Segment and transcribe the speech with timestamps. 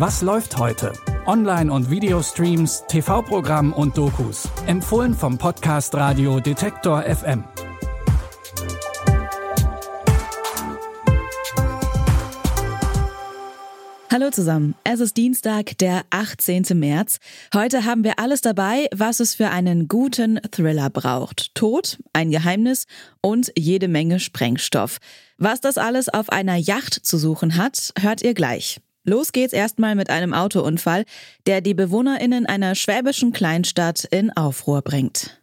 [0.00, 0.94] Was läuft heute?
[1.26, 4.48] Online- und Videostreams, TV-Programm und Dokus.
[4.66, 7.44] Empfohlen vom Podcast Radio Detektor FM.
[14.10, 16.64] Hallo zusammen, es ist Dienstag, der 18.
[16.72, 17.18] März.
[17.52, 21.54] Heute haben wir alles dabei, was es für einen guten Thriller braucht.
[21.54, 22.86] Tod, ein Geheimnis
[23.20, 24.96] und jede Menge Sprengstoff.
[25.36, 28.80] Was das alles auf einer Yacht zu suchen hat, hört ihr gleich.
[29.04, 31.04] Los geht's erstmal mit einem Autounfall,
[31.46, 35.40] der die BewohnerInnen einer schwäbischen Kleinstadt in Aufruhr bringt.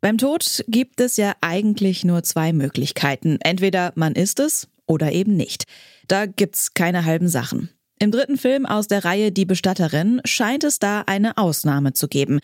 [0.00, 3.38] Beim Tod gibt es ja eigentlich nur zwei Möglichkeiten.
[3.40, 5.64] Entweder man ist es oder eben nicht.
[6.08, 7.70] Da gibt's keine halben Sachen.
[7.98, 12.40] Im dritten Film aus der Reihe Die Bestatterin scheint es da eine Ausnahme zu geben.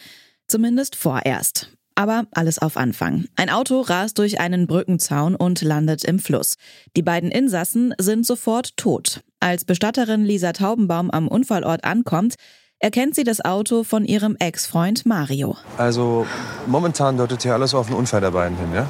[0.47, 1.71] Zumindest vorerst.
[2.01, 3.27] Aber alles auf Anfang.
[3.37, 6.55] Ein Auto rast durch einen Brückenzaun und landet im Fluss.
[6.97, 9.21] Die beiden Insassen sind sofort tot.
[9.39, 12.37] Als Bestatterin Lisa Taubenbaum am Unfallort ankommt,
[12.79, 15.59] erkennt sie das Auto von ihrem Ex-Freund Mario.
[15.77, 16.27] Also
[16.67, 18.87] momentan deutet hier alles auf einen Unfall der beiden hin, ja?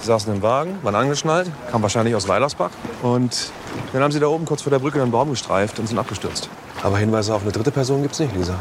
[0.00, 2.72] Sie saßen im Wagen, waren angeschnallt, kamen wahrscheinlich aus Weilersbach.
[3.02, 3.50] Und
[3.94, 6.50] dann haben sie da oben kurz vor der Brücke einen Baum gestreift und sind abgestürzt.
[6.82, 8.58] Aber Hinweise auf eine dritte Person gibt's nicht, Lisa.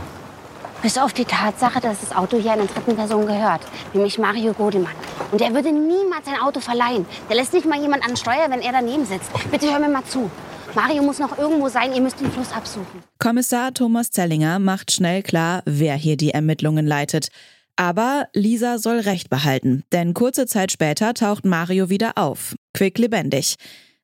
[0.81, 3.61] Bis auf die Tatsache, dass das Auto hier einer dritten Person gehört,
[3.93, 4.95] nämlich Mario Godemann.
[5.31, 7.05] Und er würde niemals sein Auto verleihen.
[7.29, 9.29] Der lässt nicht mal jemand an Steuer, wenn er daneben sitzt.
[9.51, 10.29] Bitte hör mir mal zu.
[10.73, 13.03] Mario muss noch irgendwo sein, ihr müsst den Fluss absuchen.
[13.19, 17.27] Kommissar Thomas Zellinger macht schnell klar, wer hier die Ermittlungen leitet.
[17.75, 23.55] Aber Lisa soll Recht behalten, denn kurze Zeit später taucht Mario wieder auf, quicklebendig.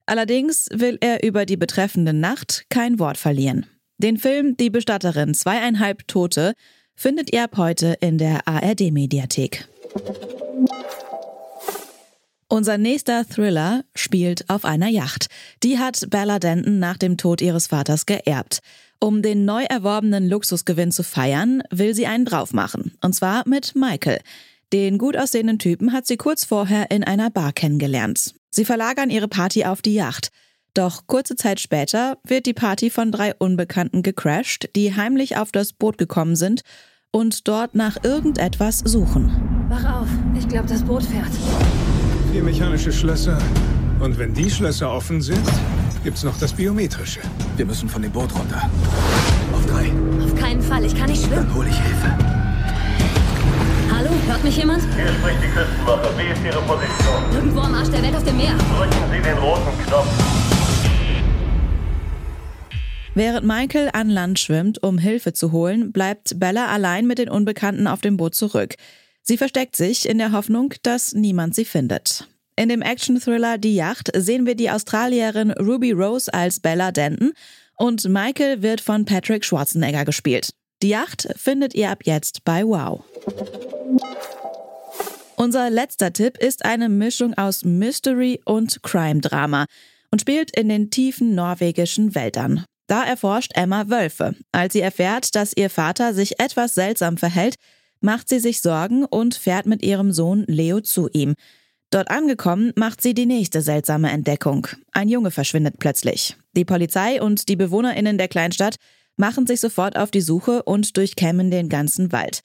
[0.06, 3.66] Allerdings will er über die betreffende Nacht kein Wort verlieren.
[4.00, 6.54] Den Film Die Bestatterin zweieinhalb Tote
[6.94, 9.68] findet ihr ab heute in der ARD-Mediathek.
[12.48, 15.28] Unser nächster Thriller spielt auf einer Yacht.
[15.64, 18.60] Die hat Bella Denton nach dem Tod ihres Vaters geerbt.
[19.00, 22.96] Um den neu erworbenen Luxusgewinn zu feiern, will sie einen drauf machen.
[23.02, 24.20] Und zwar mit Michael.
[24.74, 28.36] Den gut aussehenden Typen hat sie kurz vorher in einer Bar kennengelernt.
[28.52, 30.30] Sie verlagern ihre Party auf die Yacht.
[30.78, 35.74] Doch kurze Zeit später wird die Party von drei Unbekannten gecrashed, die heimlich auf das
[35.74, 36.62] Boot gekommen sind
[37.10, 39.66] und dort nach irgendetwas suchen.
[39.70, 40.08] Wach auf,
[40.38, 41.32] ich glaube, das Boot fährt.
[42.32, 43.40] Vier mechanische Schlösser.
[44.00, 45.42] Und wenn die Schlösser offen sind,
[46.04, 47.22] gibt's noch das biometrische.
[47.56, 48.70] Wir müssen von dem Boot runter.
[49.54, 49.92] Auf drei.
[50.24, 51.48] Auf keinen Fall, ich kann nicht schwimmen.
[51.48, 52.16] Dann hole ich Hilfe.
[53.92, 54.84] Hallo, hört mich jemand?
[54.96, 56.14] Hier spricht die Küstenwache.
[56.20, 57.34] Wie ist Ihre Position?
[57.34, 58.54] Irgendwo am Arsch der Welt auf dem Meer.
[58.78, 60.57] Drücken Sie den roten Knopf.
[63.18, 67.88] Während Michael an Land schwimmt, um Hilfe zu holen, bleibt Bella allein mit den Unbekannten
[67.88, 68.76] auf dem Boot zurück.
[69.24, 72.28] Sie versteckt sich in der Hoffnung, dass niemand sie findet.
[72.56, 77.32] In dem Action-Thriller Die Yacht sehen wir die Australierin Ruby Rose als Bella Denton
[77.76, 80.52] und Michael wird von Patrick Schwarzenegger gespielt.
[80.84, 83.04] Die Yacht findet ihr ab jetzt bei Wow.
[85.38, 89.66] Unser letzter Tipp ist eine Mischung aus Mystery und Crime-Drama
[90.12, 92.64] und spielt in den tiefen norwegischen Wäldern.
[92.88, 94.36] Da erforscht Emma Wölfe.
[94.52, 97.56] Als sie erfährt, dass ihr Vater sich etwas seltsam verhält,
[98.00, 101.36] macht sie sich Sorgen und fährt mit ihrem Sohn Leo zu ihm.
[101.90, 104.68] Dort angekommen, macht sie die nächste seltsame Entdeckung.
[104.92, 106.36] Ein Junge verschwindet plötzlich.
[106.54, 108.76] Die Polizei und die BewohnerInnen der Kleinstadt
[109.16, 112.42] machen sich sofort auf die Suche und durchkämmen den ganzen Wald.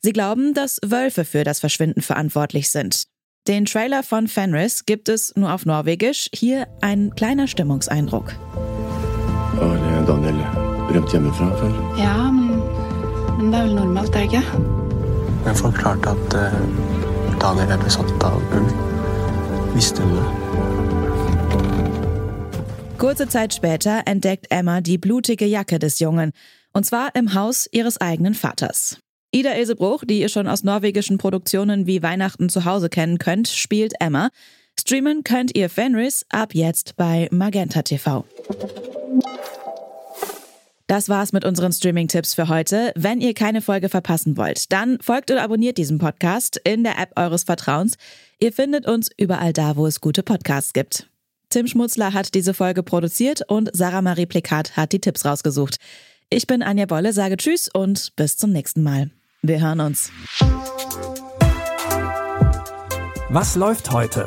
[0.00, 3.04] Sie glauben, dass Wölfe für das Verschwinden verantwortlich sind.
[3.48, 6.28] Den Trailer von Fenris gibt es nur auf Norwegisch.
[6.32, 8.34] Hier ein kleiner Stimmungseindruck.
[9.58, 10.38] Har Daniel
[10.94, 11.72] rømt hjemmefra før?
[11.98, 12.48] Ja, men,
[13.38, 14.42] men det er vel normalt, er det ikke?
[15.46, 16.60] Jeg forklarte at eh,
[17.40, 18.70] Daniel er besatt av ulv.
[19.74, 20.26] Visste du det?
[22.98, 26.32] Kurze Zeit später entdeckt Emma die blutige Jacke des Jungen.
[26.72, 28.98] Und zwar im Haus ihres eigenen Vaters.
[29.32, 33.94] Ida Ilsebruch, die ihr schon aus norwegischen Produktionen wie Weihnachten zu Hause kennen könnt, spielt
[34.00, 34.30] Emma.
[34.78, 38.24] Streamen könnt ihr Fenris ab jetzt bei Magenta TV.
[40.86, 42.92] Das war's mit unseren Streaming-Tipps für heute.
[42.96, 47.12] Wenn ihr keine Folge verpassen wollt, dann folgt oder abonniert diesen Podcast in der App
[47.14, 47.94] eures Vertrauens.
[48.40, 51.08] Ihr findet uns überall da, wo es gute Podcasts gibt.
[51.48, 55.76] Tim Schmutzler hat diese Folge produziert und Sarah Marie Plikat hat die Tipps rausgesucht.
[56.28, 59.10] Ich bin Anja Bolle, sage Tschüss und bis zum nächsten Mal.
[59.42, 60.10] Wir hören uns.
[63.28, 64.26] Was läuft heute?